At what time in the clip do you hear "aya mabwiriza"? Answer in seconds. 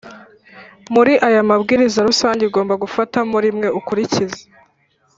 1.27-1.99